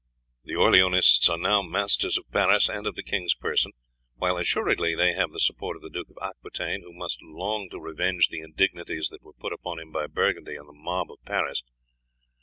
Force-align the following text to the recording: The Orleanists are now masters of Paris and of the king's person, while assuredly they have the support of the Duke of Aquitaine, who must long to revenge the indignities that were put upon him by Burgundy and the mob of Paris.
The 0.45 0.55
Orleanists 0.55 1.29
are 1.29 1.37
now 1.37 1.61
masters 1.61 2.17
of 2.17 2.27
Paris 2.31 2.67
and 2.67 2.87
of 2.87 2.95
the 2.95 3.03
king's 3.03 3.35
person, 3.35 3.71
while 4.15 4.35
assuredly 4.37 4.95
they 4.95 5.13
have 5.13 5.31
the 5.31 5.39
support 5.39 5.75
of 5.75 5.83
the 5.83 5.91
Duke 5.91 6.09
of 6.09 6.17
Aquitaine, 6.23 6.81
who 6.81 6.91
must 6.91 7.19
long 7.21 7.69
to 7.69 7.79
revenge 7.79 8.29
the 8.29 8.41
indignities 8.41 9.09
that 9.09 9.21
were 9.21 9.33
put 9.33 9.53
upon 9.53 9.77
him 9.77 9.91
by 9.91 10.07
Burgundy 10.07 10.55
and 10.55 10.67
the 10.67 10.73
mob 10.73 11.11
of 11.11 11.19
Paris. 11.23 11.61